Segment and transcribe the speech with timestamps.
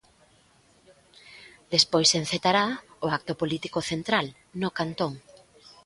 [1.73, 2.65] Despois encetará
[3.05, 4.25] o acto político central,
[4.61, 5.13] no Cantón.